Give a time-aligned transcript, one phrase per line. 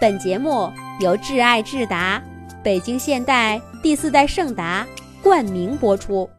[0.00, 2.22] 本节目由挚爱智达、
[2.62, 4.86] 北京现代第四代圣达
[5.24, 6.30] 冠名播出。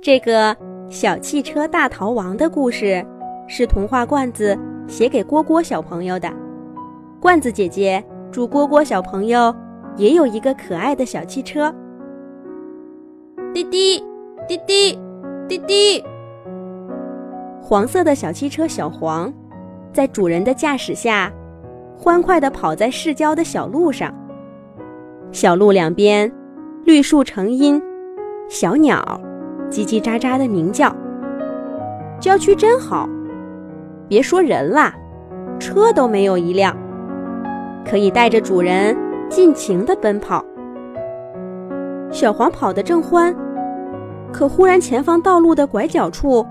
[0.00, 0.56] 这个
[0.88, 3.06] 小汽车大逃亡的故事
[3.46, 4.58] 是童话罐子
[4.88, 6.32] 写给蝈蝈小朋友的。
[7.20, 8.02] 罐子姐姐
[8.32, 9.54] 祝蝈蝈小朋友
[9.98, 11.70] 也有一个可爱的小汽车。
[13.52, 14.02] 滴滴
[14.48, 14.98] 滴滴
[15.46, 16.02] 滴滴，
[17.60, 19.30] 黄色的小汽车小黄，
[19.92, 21.30] 在主人的驾驶下。
[21.98, 24.12] 欢快地跑在市郊的小路上，
[25.32, 26.30] 小路两边，
[26.84, 27.82] 绿树成荫，
[28.48, 29.02] 小鸟
[29.70, 30.94] 叽叽喳喳地鸣叫。
[32.20, 33.08] 郊区真好，
[34.08, 34.94] 别说人啦，
[35.58, 36.76] 车都没有一辆，
[37.84, 38.96] 可以带着主人
[39.30, 40.44] 尽情地奔跑。
[42.10, 43.34] 小黄跑得正欢，
[44.32, 46.46] 可忽然前方道路的拐角处，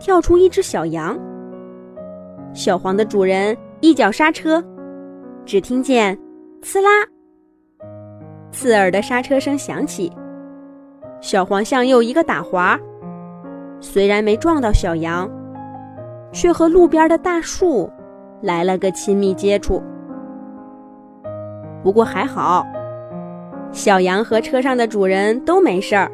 [0.00, 1.16] 跳出一只小羊。
[2.54, 4.64] 小黄的主人一脚刹车。
[5.46, 6.18] 只听见
[6.60, 6.90] “呲啦”，
[8.50, 10.12] 刺耳的刹车声响起。
[11.20, 12.76] 小黄向右一个打滑，
[13.80, 15.30] 虽然没撞到小羊，
[16.32, 17.88] 却和路边的大树
[18.42, 19.80] 来了个亲密接触。
[21.80, 22.66] 不过还好，
[23.70, 26.10] 小羊和车上的主人都没事儿，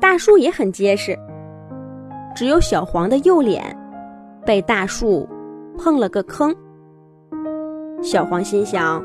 [0.00, 1.16] 大树也很结实。
[2.34, 3.64] 只有小黄的右脸
[4.44, 5.28] 被大树
[5.78, 6.52] 碰了个坑。
[8.02, 9.02] 小黄心想：“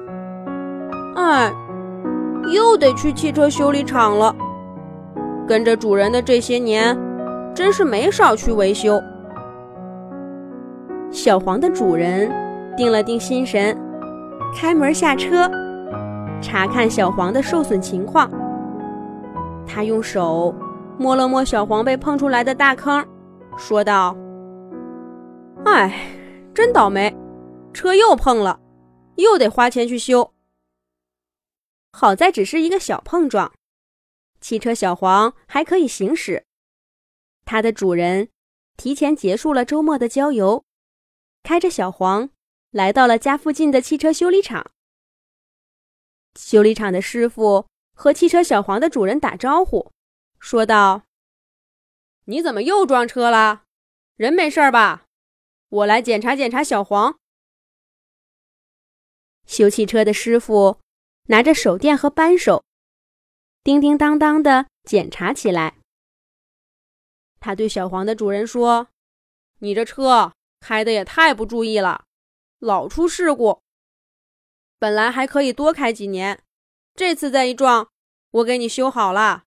[1.15, 1.53] 哎，
[2.53, 4.35] 又得去汽车修理厂了。
[5.47, 6.97] 跟着主人的这些年，
[7.53, 9.01] 真是没少去维修。”
[11.11, 12.31] 小黄的主人
[12.75, 13.77] 定了定心神，
[14.55, 15.49] 开门下车，
[16.41, 18.29] 查看小黄的受损情况。
[19.67, 20.53] 他用手
[20.97, 23.03] 摸了摸小黄被碰出来的大坑，
[23.57, 24.15] 说道
[25.65, 25.93] ：“哎，
[26.53, 27.15] 真倒霉，
[27.73, 28.57] 车又碰了。”
[29.15, 30.33] 又得花钱去修。
[31.91, 33.53] 好在只是一个小碰撞，
[34.41, 36.45] 汽车小黄还可以行驶。
[37.45, 38.29] 它的主人
[38.75, 40.65] 提前结束了周末的郊游，
[41.43, 42.29] 开着小黄
[42.71, 44.71] 来到了家附近的汽车修理厂。
[46.37, 49.91] 修理厂的师傅和汽车小黄的主人打招呼，
[50.39, 51.03] 说道
[52.25, 53.63] ：“你怎么又撞车了？
[54.17, 55.05] 人没事吧？
[55.69, 57.17] 我来检查检查小黄。”
[59.45, 60.79] 修汽车的师傅
[61.27, 62.63] 拿着手电和扳手，
[63.63, 65.77] 叮叮当当的检查起来。
[67.39, 68.87] 他对小黄的主人说
[69.59, 72.05] ：“你这车开的也太不注意了，
[72.59, 73.61] 老出事故。
[74.79, 76.43] 本来还可以多开几年，
[76.95, 77.89] 这次再一撞，
[78.31, 79.43] 我给你修好了。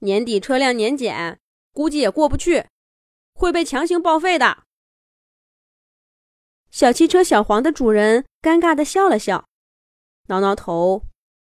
[0.00, 1.40] 年底车辆年检，
[1.72, 2.66] 估计也过不去，
[3.34, 4.64] 会被强行报废的。”
[6.70, 9.48] 小汽车小黄的主人尴尬的笑了笑，
[10.28, 11.02] 挠挠头，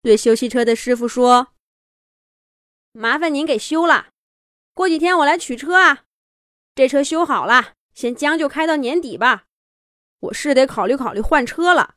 [0.02, 1.54] 对修汽车的师傅说
[2.92, 4.10] ：“麻烦您给修了，
[4.74, 6.04] 过几天我来取车啊。
[6.76, 9.46] 这车修好了，先将就开到年底吧。
[10.20, 11.96] 我是得考虑考虑换车了。”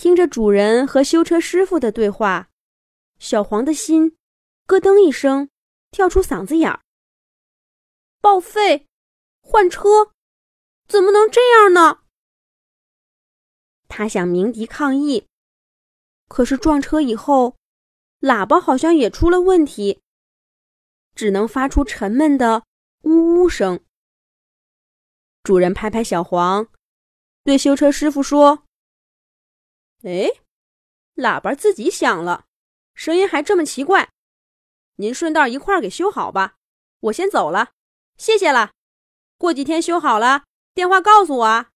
[0.00, 2.50] 听着主人和修车师傅的对话，
[3.18, 4.16] 小黄的心
[4.66, 5.50] 咯噔一声
[5.90, 6.80] 跳出嗓子眼儿。
[8.20, 8.86] 报废，
[9.40, 10.12] 换车。
[10.86, 11.99] 怎么能这样呢？
[13.90, 15.26] 他想鸣笛抗议，
[16.28, 17.56] 可是撞车以后，
[18.20, 20.00] 喇叭好像也出了问题，
[21.14, 22.64] 只能发出沉闷的
[23.02, 23.80] 呜呜声。
[25.42, 26.68] 主人拍拍小黄，
[27.44, 28.64] 对修车师傅说
[30.04, 30.30] ：“哎，
[31.16, 32.46] 喇叭自己响了，
[32.94, 34.10] 声音还这么奇怪。
[34.96, 36.54] 您顺道一块儿给修好吧，
[37.00, 37.72] 我先走了，
[38.16, 38.70] 谢谢了。
[39.36, 41.70] 过几天修好了。”电话告诉我啊！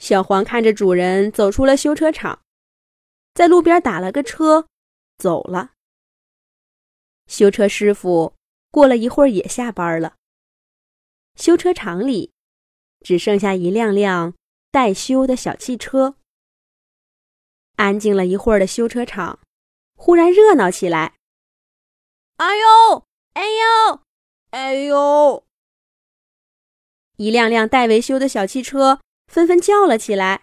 [0.00, 2.42] 小黄看着主人走出了修车厂，
[3.34, 4.66] 在路边打了个车，
[5.18, 5.72] 走了。
[7.26, 8.34] 修车师傅
[8.70, 10.16] 过了一会儿也下班了。
[11.36, 12.32] 修车厂里
[13.00, 14.34] 只剩下一辆辆
[14.70, 16.16] 待修的小汽车。
[17.76, 19.38] 安静了一会儿的修车厂，
[19.94, 21.14] 忽然热闹起来。
[22.36, 23.06] 哎呦！
[23.34, 24.00] 哎呦！
[24.50, 25.44] 哎呦！
[27.16, 29.00] 一辆辆待维修的小汽车
[29.30, 30.42] 纷纷叫了起来。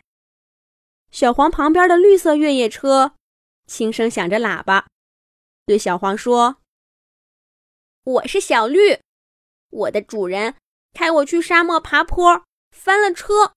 [1.12, 3.14] 小黄旁边的绿色越野车
[3.66, 4.88] 轻声响着喇叭，
[5.66, 6.62] 对小黄说
[8.06, 9.02] ：“我是小绿，
[9.70, 10.56] 我的主人
[10.94, 13.54] 开我去沙漠爬坡，翻了车，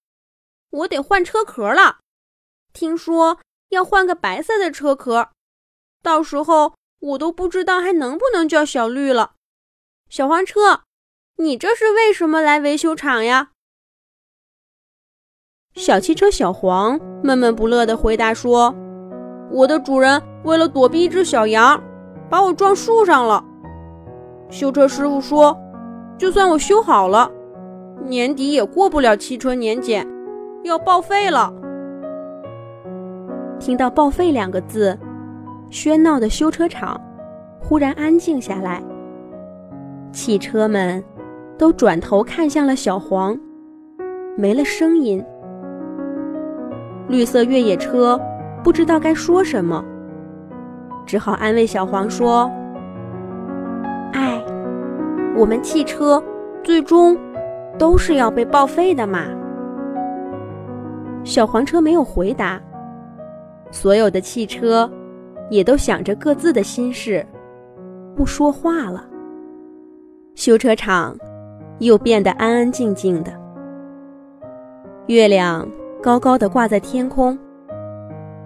[0.70, 2.00] 我得换车壳了。
[2.72, 5.30] 听说要换个白色的车壳，
[6.02, 9.36] 到时候我都不知道还能不能叫小绿了。
[10.08, 10.82] 小黄车。”
[11.40, 13.52] 你这是为什么来维修厂呀？
[15.74, 18.74] 小汽车小黄闷闷不乐地回答说
[19.52, 21.80] ：“我的主人为了躲避一只小羊，
[22.28, 23.42] 把我撞树上了。
[24.50, 25.56] 修车师傅说，
[26.18, 27.30] 就算我修好了，
[28.04, 30.04] 年底也过不了汽车年检，
[30.64, 31.52] 要报废了。”
[33.60, 34.98] 听到“报废”两个字，
[35.70, 37.00] 喧闹的修车厂
[37.60, 38.82] 忽然安静下来，
[40.10, 41.02] 汽车们
[41.56, 43.38] 都转头看向了小黄，
[44.36, 45.24] 没了声音。
[47.10, 48.18] 绿色越野车
[48.62, 49.84] 不知道该说什么，
[51.04, 52.48] 只好安慰小黄说
[54.14, 54.40] ：“哎，
[55.36, 56.22] 我们汽车
[56.62, 57.18] 最终
[57.76, 59.24] 都是要被报废的嘛。”
[61.24, 62.60] 小黄车没有回答，
[63.72, 64.88] 所有的汽车
[65.50, 67.26] 也都想着各自的心事，
[68.14, 69.04] 不说话了。
[70.36, 71.16] 修车厂
[71.80, 73.32] 又变得安安静静的，
[75.08, 75.66] 月亮。
[76.02, 77.38] 高高的挂在天空，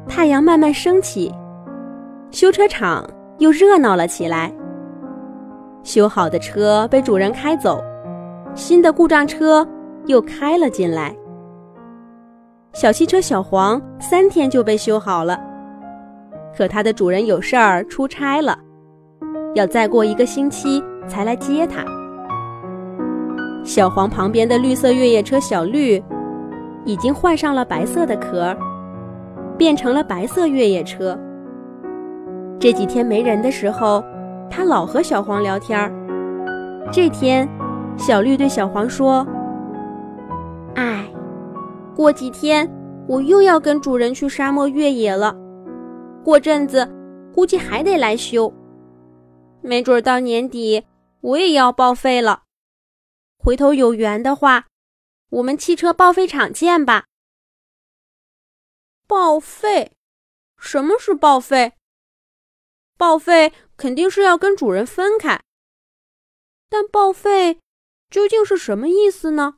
[0.09, 1.33] 太阳慢慢升起，
[2.33, 3.09] 修车厂
[3.39, 4.53] 又热闹了起来。
[5.85, 7.81] 修好的车被主人开走，
[8.57, 9.67] 新的故障车
[10.07, 11.15] 又开了进来。
[12.73, 15.39] 小汽车小黄三天就被修好了，
[16.57, 18.59] 可它的主人有事儿出差了，
[19.55, 21.85] 要再过一个星期才来接它。
[23.63, 26.03] 小黄旁边的绿色越野车小绿。
[26.85, 28.57] 已经换上了白色的壳，
[29.57, 31.19] 变成了白色越野车。
[32.61, 34.03] 这几天没人的时候，
[34.51, 35.93] 他老和小黄聊天儿。
[36.93, 37.49] 这天，
[37.97, 39.27] 小绿对小黄说
[40.77, 41.05] ：“哎，
[41.97, 42.71] 过几天
[43.07, 45.35] 我又要跟主人去沙漠越野了，
[46.23, 46.89] 过阵子
[47.35, 48.53] 估计还得来修，
[49.63, 50.85] 没准到年底
[51.23, 52.43] 我也要报废了。
[53.39, 54.65] 回头有缘的话。”
[55.31, 57.07] 我们汽车报废厂见吧。
[59.07, 59.93] 报废？
[60.59, 61.75] 什么是报废？
[62.97, 65.43] 报废肯定是要跟主人分开。
[66.69, 67.61] 但报废
[68.11, 69.57] 究竟是什么意思呢？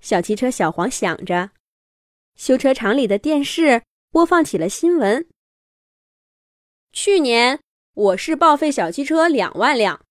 [0.00, 1.50] 小汽车小黄想着，
[2.36, 5.28] 修车厂里的电视播放起了新闻。
[6.92, 7.60] 去年
[7.94, 10.04] 我市报废小汽车两万辆，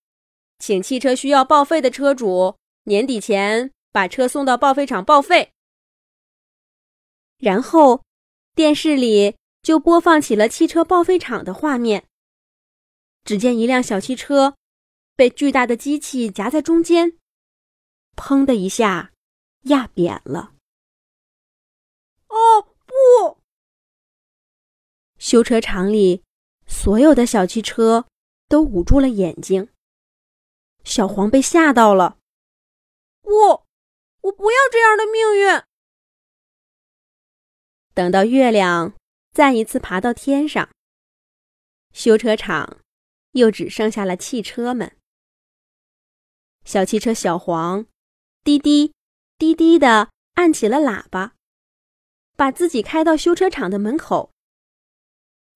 [0.57, 3.71] 请汽车需要报废的车主年底前。
[3.91, 5.51] 把车送到报废厂报废，
[7.37, 8.03] 然后
[8.53, 12.05] 电视里就播放起了汽车报废厂的画面。
[13.23, 14.55] 只见一辆小汽车
[15.15, 17.17] 被巨大的机器夹在中间，
[18.15, 19.11] 砰的一下
[19.63, 20.53] 压扁了。
[22.27, 23.41] 哦不！
[25.17, 26.23] 修车厂里
[26.65, 28.07] 所有的小汽车
[28.47, 29.69] 都捂住了眼睛。
[30.83, 32.17] 小黄被吓到了。
[33.21, 33.68] 不！
[34.21, 35.63] 我不要这样的命运。
[37.93, 38.93] 等到月亮
[39.31, 40.69] 再一次爬到天上，
[41.93, 42.79] 修车厂
[43.31, 44.97] 又只剩下了汽车们。
[46.65, 47.87] 小汽车小黄
[48.43, 48.93] 滴滴
[49.37, 51.35] 滴滴的按起了喇叭，
[52.35, 54.31] 把自己开到修车厂的门口。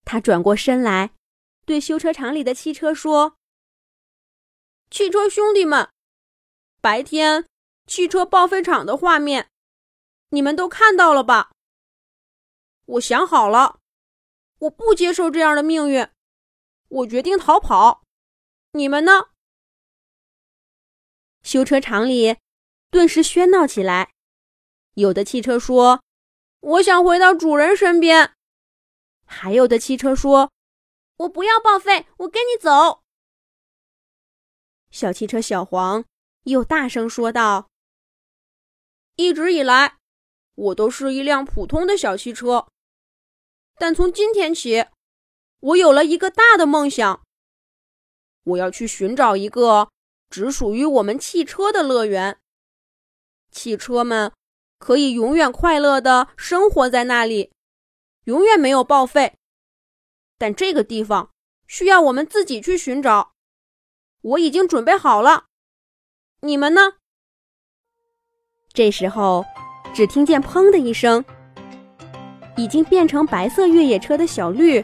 [0.05, 1.13] 他转过身来，
[1.65, 3.37] 对修车厂里的汽车说
[4.91, 5.89] ：“汽车兄弟们，
[6.81, 7.45] 白天。”
[7.85, 9.49] 汽车报废厂的画面，
[10.29, 11.51] 你们都看到了吧？
[12.85, 13.79] 我想好了，
[14.59, 16.07] 我不接受这样的命运，
[16.87, 18.03] 我决定逃跑。
[18.71, 19.29] 你们呢？
[21.43, 22.37] 修车厂里
[22.89, 24.13] 顿时喧闹起来，
[24.93, 26.01] 有的汽车说
[26.61, 28.35] ：“我想回到主人身边。”
[29.27, 30.51] 还有的汽车说
[31.17, 33.03] ：“我不要报废，我跟你走。”
[34.89, 36.05] 小汽车小黄
[36.43, 37.69] 又大声说道。
[39.15, 39.97] 一直以来，
[40.55, 42.67] 我都是一辆普通的小汽车。
[43.75, 44.85] 但从今天起，
[45.59, 47.23] 我有了一个大的梦想。
[48.43, 49.89] 我要去寻找一个
[50.29, 52.39] 只属于我们汽车的乐园。
[53.51, 54.33] 汽车们
[54.79, 57.51] 可以永远快乐的生活在那里，
[58.25, 59.37] 永远没有报废。
[60.39, 61.31] 但这个地方
[61.67, 63.33] 需要我们自己去寻找。
[64.21, 65.45] 我已经准备好了，
[66.41, 66.97] 你们呢？
[68.73, 69.45] 这时候，
[69.93, 71.23] 只听见“砰”的一声，
[72.55, 74.83] 已经变成白色越野车的小绿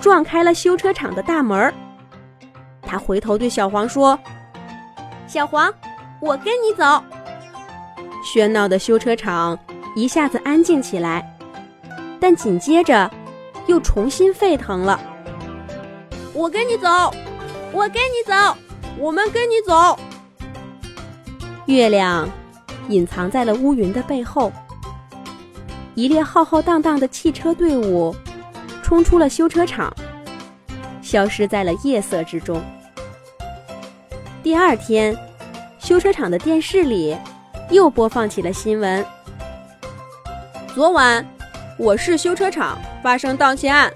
[0.00, 1.72] 撞开了修车厂的大门。
[2.82, 4.18] 他回头对小黄说
[5.28, 5.72] ：“小黄，
[6.20, 7.00] 我跟你走。”
[8.26, 9.56] 喧闹的修车厂
[9.94, 11.38] 一下子安静起来，
[12.18, 13.08] 但紧接着
[13.68, 14.98] 又重新沸腾了。
[16.32, 16.88] 我跟你走，
[17.70, 18.34] 我跟你走，
[18.98, 19.96] 我们跟你走。
[21.66, 22.28] 月亮。
[22.88, 24.52] 隐藏在了乌云的背后，
[25.94, 28.14] 一列浩浩荡荡的汽车队伍
[28.82, 29.92] 冲出了修车厂，
[31.00, 32.62] 消失在了夜色之中。
[34.42, 35.16] 第二天，
[35.78, 37.16] 修车厂的电视里
[37.70, 39.04] 又播放起了新闻：
[40.74, 41.26] 昨晚，
[41.78, 43.90] 我市修车厂发生盗窃案，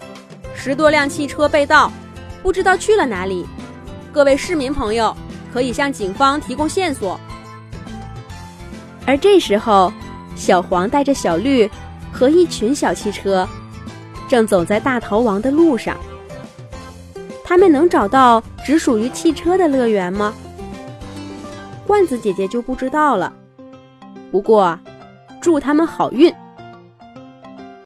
[0.55, 1.93] 十多辆汽车被盗，
[2.43, 3.47] 不知道去了哪里。
[4.11, 5.15] 各位市民朋友
[5.53, 7.21] 可以向警方提供线索。
[9.09, 9.91] 而这时候，
[10.37, 11.67] 小黄带着小绿
[12.13, 13.49] 和一群小汽车，
[14.29, 15.97] 正走在大逃亡的路上。
[17.43, 20.35] 他们能找到只属于汽车的乐园吗？
[21.87, 23.33] 罐子姐姐就不知道了。
[24.31, 24.79] 不过，
[25.41, 26.31] 祝他们好运。